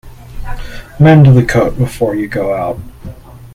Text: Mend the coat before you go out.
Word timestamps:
Mend 0.99 1.27
the 1.37 1.45
coat 1.45 1.77
before 1.77 2.15
you 2.15 2.27
go 2.27 2.55
out. 2.55 2.79